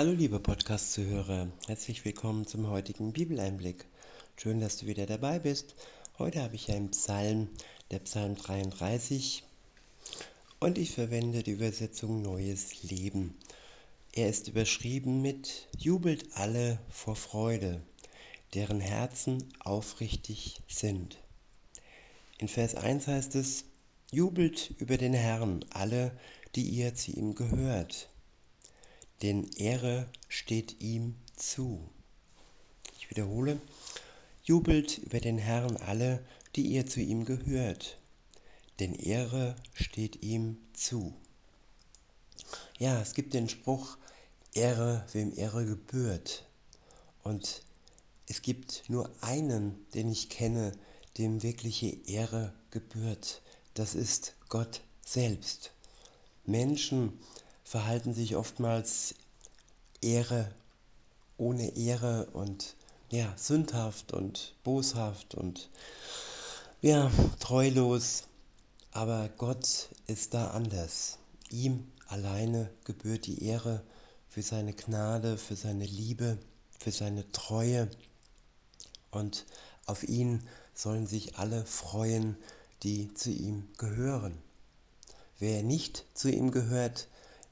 [0.00, 3.84] Hallo liebe Podcast-Zuhörer, herzlich willkommen zum heutigen Bibeleinblick.
[4.34, 5.74] Schön, dass du wieder dabei bist.
[6.18, 7.50] Heute habe ich einen Psalm,
[7.90, 9.44] der Psalm 33,
[10.58, 13.34] und ich verwende die Übersetzung Neues Leben.
[14.14, 17.82] Er ist überschrieben mit Jubelt alle vor Freude,
[18.54, 21.18] deren Herzen aufrichtig sind.
[22.38, 23.66] In Vers 1 heißt es,
[24.10, 26.18] Jubelt über den Herrn alle,
[26.54, 28.09] die ihr zu ihm gehört
[29.22, 31.88] denn Ehre steht ihm zu.
[32.98, 33.60] Ich wiederhole,
[34.44, 36.24] jubelt über den Herrn alle,
[36.56, 37.98] die ihr zu ihm gehört,
[38.78, 41.14] denn Ehre steht ihm zu.
[42.78, 43.98] Ja, es gibt den Spruch,
[44.54, 46.46] Ehre, wem Ehre gebührt.
[47.22, 47.62] Und
[48.26, 50.72] es gibt nur einen, den ich kenne,
[51.18, 53.42] dem wirkliche Ehre gebührt.
[53.74, 55.72] Das ist Gott selbst.
[56.44, 57.18] Menschen
[57.70, 59.14] verhalten sich oftmals
[60.02, 60.50] Ehre
[61.36, 62.74] ohne Ehre und
[63.12, 65.70] ja, sündhaft und boshaft und
[66.82, 68.24] ja, treulos.
[68.90, 71.18] Aber Gott ist da anders.
[71.48, 73.84] Ihm alleine gebührt die Ehre
[74.28, 76.38] für seine Gnade, für seine Liebe,
[76.76, 77.88] für seine Treue.
[79.12, 79.46] Und
[79.86, 80.42] auf ihn
[80.74, 82.36] sollen sich alle freuen,
[82.82, 84.36] die zu ihm gehören.
[85.38, 87.06] Wer nicht zu ihm gehört,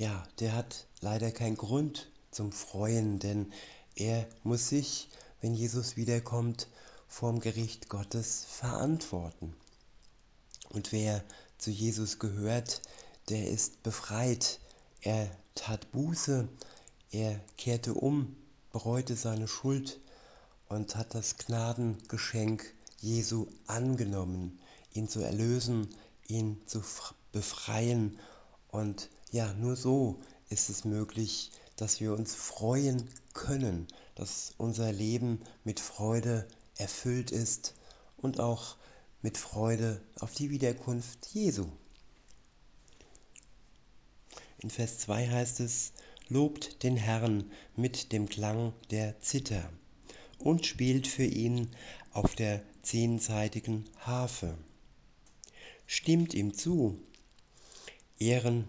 [0.00, 3.52] ja, der hat leider keinen Grund zum Freuen, denn
[3.96, 5.10] er muss sich,
[5.42, 6.68] wenn Jesus wiederkommt,
[7.06, 9.54] vorm Gericht Gottes verantworten.
[10.70, 11.22] Und wer
[11.58, 12.80] zu Jesus gehört,
[13.28, 14.60] der ist befreit.
[15.02, 16.48] Er tat Buße,
[17.10, 18.34] er kehrte um,
[18.72, 20.00] bereute seine Schuld
[20.70, 22.64] und hat das Gnadengeschenk
[23.02, 24.60] Jesu angenommen,
[24.94, 25.90] ihn zu erlösen,
[26.26, 26.82] ihn zu
[27.32, 28.18] befreien
[28.68, 35.40] und ja, nur so ist es möglich, dass wir uns freuen können, dass unser Leben
[35.64, 37.74] mit Freude erfüllt ist
[38.16, 38.76] und auch
[39.22, 41.66] mit Freude auf die Wiederkunft Jesu.
[44.58, 45.92] In Vers 2 heißt es,
[46.28, 49.68] Lobt den Herrn mit dem Klang der Zither
[50.38, 51.70] und spielt für ihn
[52.12, 54.56] auf der zehnseitigen Harfe.
[55.86, 57.00] Stimmt ihm zu,
[58.18, 58.64] Ehren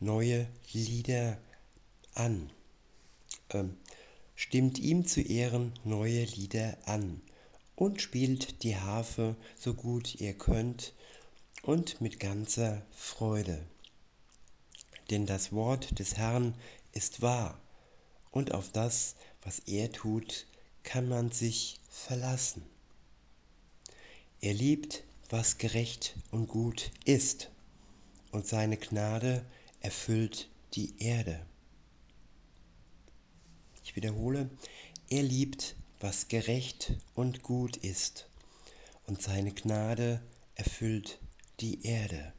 [0.00, 1.38] neue Lieder
[2.14, 2.50] an.
[3.50, 3.76] Ähm,
[4.34, 7.20] stimmt ihm zu Ehren neue Lieder an
[7.76, 10.94] und spielt die Harfe so gut ihr könnt
[11.62, 13.64] und mit ganzer Freude.
[15.10, 16.54] Denn das Wort des Herrn
[16.92, 17.58] ist wahr
[18.30, 20.46] und auf das, was er tut,
[20.82, 22.62] kann man sich verlassen.
[24.40, 27.50] Er liebt, was gerecht und gut ist,
[28.30, 29.44] und seine Gnade
[29.80, 31.44] erfüllt die Erde.
[33.84, 34.50] Ich wiederhole,
[35.08, 38.28] er liebt, was gerecht und gut ist,
[39.06, 40.20] und seine Gnade
[40.54, 41.18] erfüllt
[41.60, 42.32] die Erde.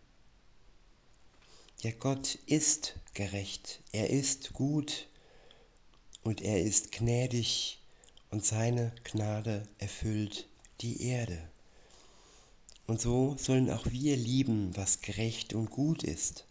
[1.81, 5.07] Ja, Gott ist gerecht, er ist gut
[6.23, 7.79] und er ist gnädig
[8.31, 10.47] und seine Gnade erfüllt
[10.81, 11.49] die Erde.
[12.85, 16.45] Und so sollen auch wir lieben, was gerecht und gut ist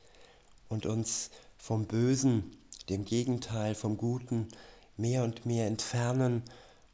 [0.68, 2.56] und uns vom Bösen,
[2.88, 4.48] dem Gegenteil vom Guten,
[4.96, 6.42] mehr und mehr entfernen,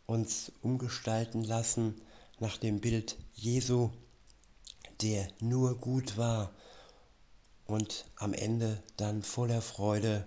[0.06, 2.00] uns umgestalten lassen
[2.40, 3.90] nach dem Bild Jesu,
[5.00, 6.52] der nur gut war
[7.66, 10.26] und am Ende dann voller Freude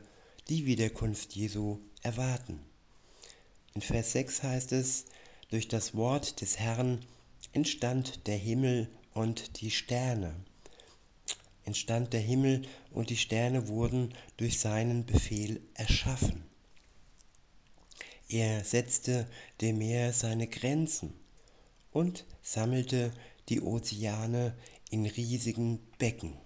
[0.50, 2.59] die Wiederkunft Jesu erwarten.
[3.74, 5.06] In Vers 6 heißt es,
[5.50, 7.06] durch das Wort des Herrn
[7.53, 10.36] entstand der Himmel und die Sterne
[11.68, 12.62] entstand der Himmel
[12.92, 16.44] und die Sterne wurden durch seinen Befehl erschaffen.
[18.30, 19.28] Er setzte
[19.60, 21.14] dem Meer seine Grenzen
[21.92, 23.12] und sammelte
[23.50, 24.56] die Ozeane
[24.90, 26.38] in riesigen Becken.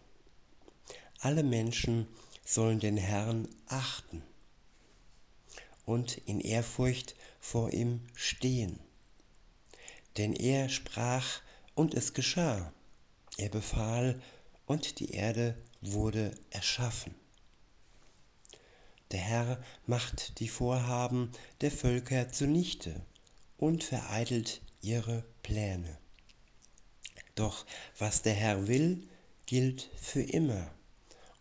[1.19, 2.07] Alle Menschen
[2.43, 4.23] sollen den Herrn achten
[5.85, 8.79] und in Ehrfurcht vor ihm stehen.
[10.17, 11.41] Denn er sprach
[11.75, 12.73] und es geschah.
[13.37, 14.19] Er befahl
[14.71, 17.13] und die Erde wurde erschaffen.
[19.11, 23.05] Der Herr macht die Vorhaben der Völker zunichte
[23.57, 25.97] und vereitelt ihre Pläne.
[27.35, 27.65] Doch
[27.97, 29.03] was der Herr will,
[29.45, 30.71] gilt für immer,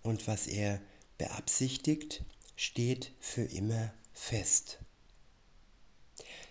[0.03, 0.81] und was er
[1.17, 2.25] beabsichtigt,
[2.57, 4.81] steht für immer fest.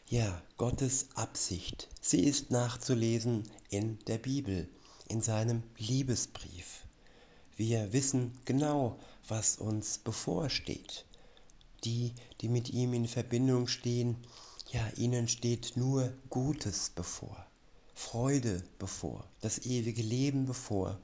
[0.07, 4.69] Ja, Gottes Absicht, sie ist nachzulesen in der Bibel
[5.09, 6.85] in seinem Liebesbrief.
[7.57, 8.97] Wir wissen genau,
[9.27, 11.05] was uns bevorsteht.
[11.83, 14.17] die, die mit ihm in Verbindung stehen,
[14.71, 17.45] ja, ihnen steht nur Gutes bevor,
[17.95, 20.99] Freude bevor, das ewige Leben bevor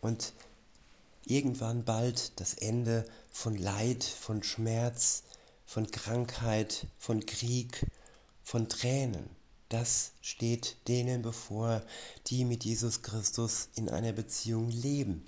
[0.00, 0.32] und
[1.26, 5.22] irgendwann bald das Ende von Leid, von Schmerz,
[5.66, 7.86] von Krankheit, von Krieg,
[8.42, 9.28] von Tränen.
[9.74, 11.82] Das steht denen bevor,
[12.28, 15.26] die mit Jesus Christus in einer Beziehung leben.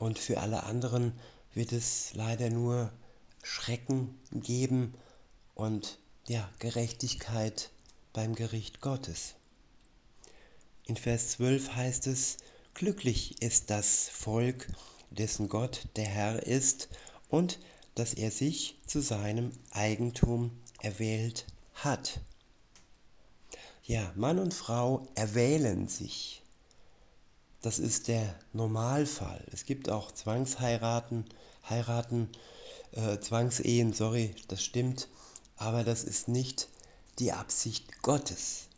[0.00, 1.12] Und für alle anderen
[1.54, 2.92] wird es leider nur
[3.44, 4.92] Schrecken geben
[5.54, 7.70] und ja, Gerechtigkeit
[8.12, 9.36] beim Gericht Gottes.
[10.84, 12.38] In Vers 12 heißt es,
[12.74, 14.66] glücklich ist das Volk,
[15.10, 16.88] dessen Gott der Herr ist
[17.28, 17.60] und
[17.94, 20.50] dass er sich zu seinem Eigentum
[20.80, 22.20] erwählt hat.
[23.90, 26.44] Ja, Mann und Frau erwählen sich.
[27.60, 29.44] Das ist der Normalfall.
[29.50, 31.24] Es gibt auch Zwangsheiraten,
[31.68, 32.28] Heiraten,
[32.92, 35.08] äh, Zwangsehen, sorry, das stimmt,
[35.56, 36.68] aber das ist nicht
[37.18, 38.68] die Absicht Gottes.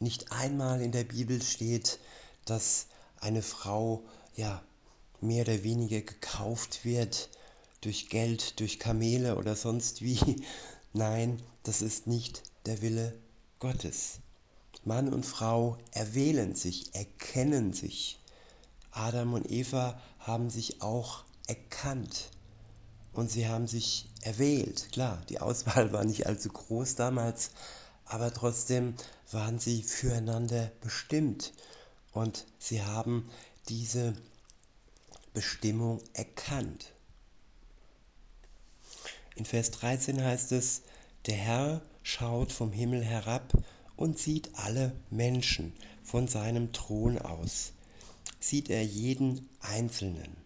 [0.00, 1.98] Nicht einmal in der Bibel steht,
[2.44, 2.88] dass
[3.20, 4.02] eine Frau
[4.36, 4.62] ja
[5.22, 7.30] mehr oder weniger gekauft wird
[7.80, 10.44] durch Geld, durch Kamele oder sonst wie.
[10.92, 13.18] Nein, das ist nicht der Wille
[13.58, 14.18] Gottes.
[14.84, 18.18] Mann und Frau erwählen sich, erkennen sich.
[18.90, 22.30] Adam und Eva haben sich auch erkannt
[23.12, 24.88] und sie haben sich erwählt.
[24.92, 27.50] Klar, die Auswahl war nicht allzu groß damals,
[28.06, 28.94] aber trotzdem
[29.30, 31.52] waren sie füreinander bestimmt
[32.12, 33.30] und sie haben
[33.68, 34.14] diese
[35.32, 36.92] Bestimmung erkannt.
[39.36, 40.82] In Vers 13 heißt es,
[41.26, 43.52] der Herr schaut vom Himmel herab
[44.02, 45.72] und sieht alle Menschen
[46.02, 47.72] von seinem Thron aus.
[48.40, 50.36] Sieht er jeden Einzelnen.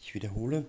[0.00, 0.64] Ich wiederhole,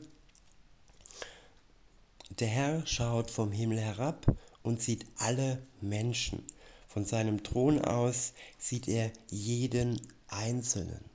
[2.40, 4.26] der Herr schaut vom Himmel herab
[4.64, 6.44] und sieht alle Menschen.
[6.88, 11.06] Von seinem Thron aus sieht er jeden Einzelnen.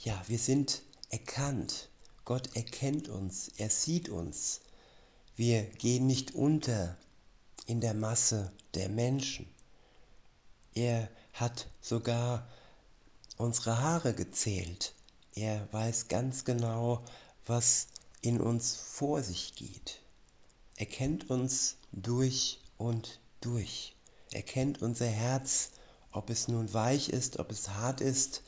[0.00, 1.88] Ja, wir sind erkannt.
[2.26, 4.60] Gott erkennt uns, er sieht uns.
[5.34, 6.98] Wir gehen nicht unter
[7.66, 9.46] in der Masse der Menschen.
[10.74, 12.48] Er hat sogar
[13.36, 14.94] unsere Haare gezählt.
[15.34, 17.04] Er weiß ganz genau,
[17.46, 17.88] was
[18.20, 20.00] in uns vor sich geht.
[20.76, 23.94] Er kennt uns durch und durch.
[24.32, 25.70] Er kennt unser Herz,
[26.10, 28.42] ob es nun weich ist, ob es hart ist.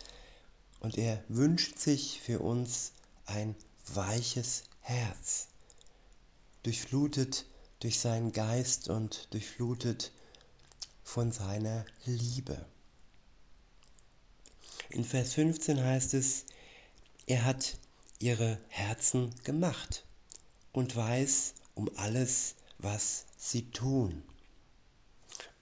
[0.81, 2.93] Und er wünscht sich für uns
[3.27, 3.55] ein
[3.87, 5.49] weiches Herz,
[6.63, 7.47] durchflutet
[7.87, 10.11] durch seinen Geist und durchflutet
[11.05, 12.67] von seiner Liebe.
[14.91, 16.47] In Vers 15 heißt es,
[17.29, 17.79] er hat
[18.19, 20.05] ihre Herzen gemacht
[20.73, 24.25] und weiß um alles, was sie tun.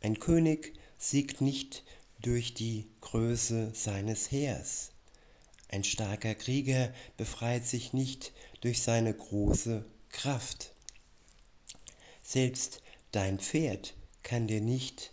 [0.01, 1.85] Ein König siegt nicht
[2.23, 4.93] durch die Größe seines Heers.
[5.69, 8.33] Ein starker Krieger befreit sich nicht
[8.63, 10.74] durch seine große Kraft.
[12.27, 12.83] Selbst
[13.13, 15.13] dein Pferd kann dir nicht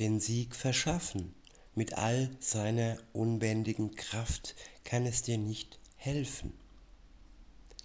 [0.00, 1.32] den Sieg verschaffen.
[1.76, 6.52] Mit all seiner unbändigen Kraft kann es dir nicht helfen.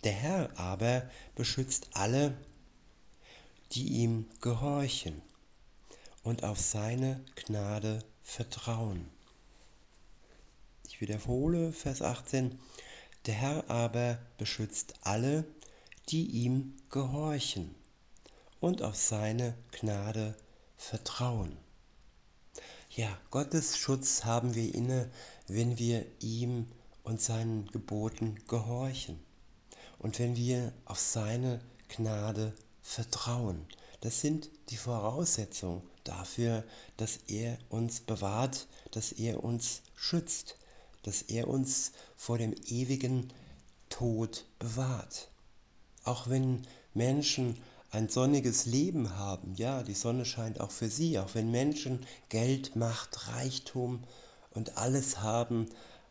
[0.03, 2.35] Der Herr aber beschützt alle,
[3.73, 5.21] die ihm gehorchen
[6.23, 9.07] und auf seine Gnade vertrauen.
[10.87, 12.57] Ich wiederhole Vers 18.
[13.27, 15.45] Der Herr aber beschützt alle,
[16.09, 17.75] die ihm gehorchen
[18.63, 20.35] und auf seine Gnade
[20.77, 21.57] vertrauen.
[22.91, 25.11] Ja, Gottes Schutz haben wir inne,
[25.47, 26.67] wenn wir ihm
[27.03, 29.19] und seinen Geboten gehorchen
[29.99, 33.65] und wenn wir auf seine Gnade vertrauen.
[33.99, 36.63] Das sind die Voraussetzungen dafür,
[36.95, 40.57] dass er uns bewahrt, dass er uns schützt,
[41.01, 43.27] dass er uns vor dem ewigen
[43.89, 45.27] Tod bewahrt.
[46.05, 47.57] Auch wenn Menschen
[47.94, 52.76] ein sonniges Leben haben, ja, die Sonne scheint auch für sie, auch wenn Menschen Geld,
[52.76, 54.04] Macht, Reichtum
[54.50, 55.68] und alles haben,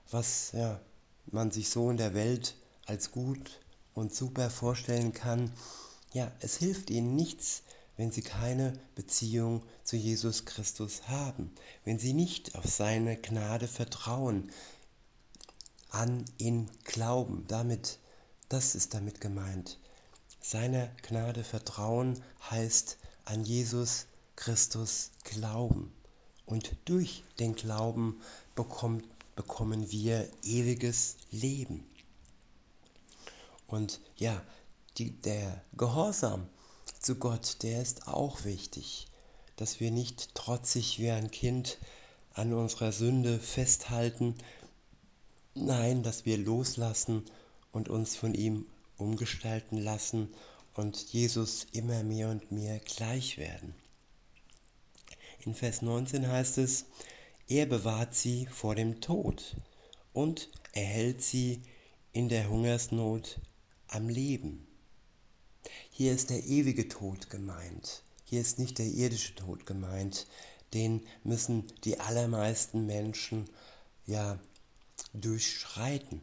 [0.08, 0.80] was ja,
[1.26, 2.54] man sich so in der Welt
[2.86, 3.60] als gut
[3.94, 5.52] und super vorstellen kann,
[6.12, 7.64] ja, es hilft ihnen nichts,
[7.96, 11.50] wenn sie keine Beziehung zu Jesus Christus haben,
[11.84, 14.52] wenn sie nicht auf seine Gnade vertrauen,
[15.90, 17.44] an ihn glauben.
[17.48, 17.98] Damit,
[18.48, 19.78] das ist damit gemeint.
[20.44, 22.20] Seiner Gnade vertrauen
[22.50, 25.92] heißt an Jesus Christus glauben.
[26.46, 28.20] Und durch den Glauben
[28.56, 29.04] bekommt,
[29.36, 31.86] bekommen wir ewiges Leben.
[33.68, 34.42] Und ja,
[34.98, 36.48] die, der Gehorsam
[36.98, 39.06] zu Gott, der ist auch wichtig,
[39.56, 41.78] dass wir nicht trotzig wie ein Kind
[42.34, 44.34] an unserer Sünde festhalten,
[45.54, 47.24] nein, dass wir loslassen
[47.70, 50.34] und uns von ihm umgestalten lassen
[50.74, 53.74] und Jesus immer mehr und mehr gleich werden.
[55.44, 56.86] In Vers 19 heißt es,
[57.48, 59.56] er bewahrt sie vor dem Tod
[60.12, 61.62] und erhält sie
[62.12, 63.40] in der Hungersnot
[63.88, 64.66] am Leben.
[65.90, 68.02] Hier ist der ewige Tod gemeint.
[68.24, 70.26] Hier ist nicht der irdische Tod gemeint.
[70.74, 73.48] Den müssen die allermeisten Menschen
[74.06, 74.38] ja
[75.12, 76.22] durchschreiten.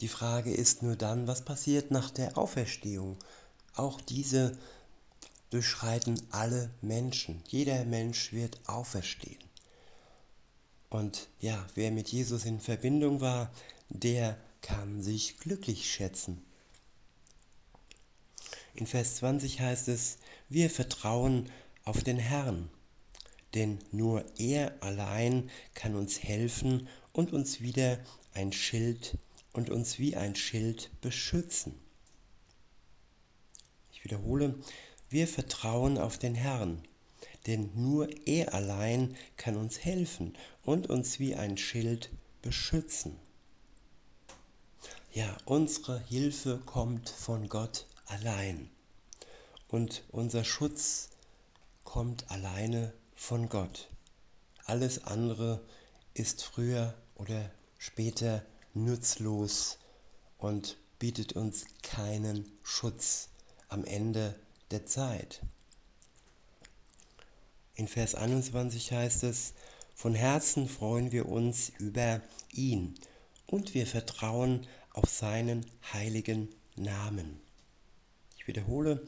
[0.00, 3.16] Die Frage ist nur dann, was passiert nach der Auferstehung?
[3.74, 4.58] Auch diese
[5.50, 7.42] durchschreiten alle Menschen.
[7.48, 9.38] Jeder Mensch wird auferstehen.
[10.90, 13.52] Und ja, wer mit Jesus in Verbindung war,
[13.88, 16.44] der kann sich glücklich schätzen.
[18.74, 21.50] In Vers 20 heißt es, wir vertrauen
[21.84, 22.68] auf den Herrn,
[23.54, 27.98] denn nur er allein kann uns helfen und uns wieder
[28.32, 29.16] ein Schild
[29.54, 31.74] und uns wie ein Schild beschützen.
[33.92, 34.54] Ich wiederhole,
[35.08, 36.82] wir vertrauen auf den Herrn,
[37.46, 42.10] denn nur er allein kann uns helfen und uns wie ein Schild
[42.42, 43.18] beschützen.
[45.12, 48.68] Ja, unsere Hilfe kommt von Gott allein
[49.68, 51.10] und unser Schutz
[51.84, 53.88] kommt alleine von Gott.
[54.64, 55.64] Alles andere
[56.14, 58.44] ist früher oder später
[58.74, 59.78] nutzlos
[60.38, 63.30] und bietet uns keinen Schutz
[63.68, 64.38] am Ende
[64.70, 65.40] der Zeit.
[67.74, 69.54] In Vers 21 heißt es,
[69.94, 72.20] von Herzen freuen wir uns über
[72.52, 72.94] ihn
[73.46, 77.40] und wir vertrauen auf seinen heiligen Namen.
[78.36, 79.06] Ich wiederhole,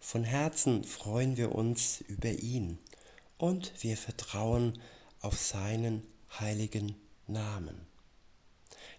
[0.00, 2.78] von Herzen freuen wir uns über ihn
[3.38, 4.80] und wir vertrauen
[5.20, 6.06] auf seinen
[6.38, 6.94] heiligen
[7.26, 7.93] Namen.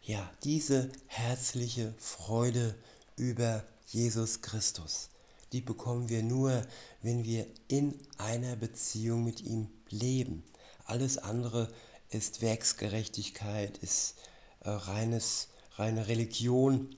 [0.07, 2.75] Ja, diese herzliche Freude
[3.15, 5.09] über Jesus Christus,
[5.51, 6.63] die bekommen wir nur,
[7.01, 10.43] wenn wir in einer Beziehung mit ihm leben.
[10.85, 11.73] Alles andere
[12.11, 14.13] ist Werksgerechtigkeit, ist
[14.59, 16.95] äh, reines, reine Religion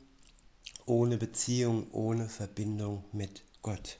[0.86, 4.00] ohne Beziehung, ohne Verbindung mit Gott.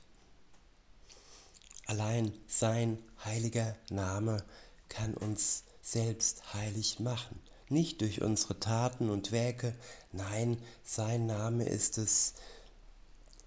[1.86, 4.44] Allein sein heiliger Name
[4.90, 7.40] kann uns selbst heilig machen.
[7.70, 9.76] Nicht durch unsere Taten und Werke,
[10.12, 12.34] nein, sein Name ist es,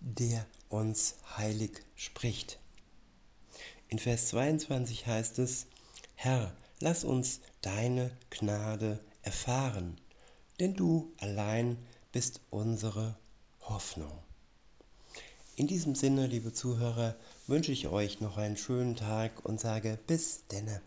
[0.00, 2.58] der uns heilig spricht.
[3.88, 5.66] In Vers 22 heißt es,
[6.14, 9.98] Herr, lass uns deine Gnade erfahren,
[10.60, 11.78] denn du allein
[12.12, 13.16] bist unsere
[13.62, 14.12] Hoffnung.
[15.56, 20.46] In diesem Sinne, liebe Zuhörer, wünsche ich euch noch einen schönen Tag und sage bis
[20.46, 20.80] denne.